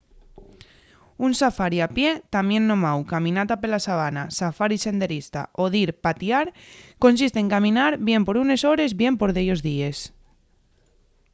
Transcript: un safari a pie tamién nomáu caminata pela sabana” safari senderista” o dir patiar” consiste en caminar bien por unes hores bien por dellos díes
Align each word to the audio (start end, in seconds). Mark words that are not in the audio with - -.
un 1.25 1.31
safari 1.41 1.79
a 1.85 1.87
pie 1.95 2.11
tamién 2.35 2.63
nomáu 2.65 2.99
caminata 3.13 3.55
pela 3.61 3.83
sabana” 3.87 4.23
safari 4.37 4.77
senderista” 4.85 5.41
o 5.63 5.65
dir 5.75 5.89
patiar” 6.05 6.47
consiste 7.03 7.37
en 7.43 7.47
caminar 7.55 7.91
bien 8.07 8.21
por 8.25 8.35
unes 8.43 8.61
hores 8.69 8.91
bien 9.01 9.13
por 9.19 9.29
dellos 9.37 9.63
díes 9.69 9.97